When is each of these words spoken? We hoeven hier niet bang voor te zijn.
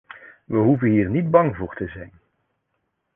We 0.45 0.57
hoeven 0.57 0.89
hier 0.91 1.09
niet 1.09 1.31
bang 1.31 1.55
voor 1.55 1.75
te 1.75 1.87
zijn. 1.87 2.13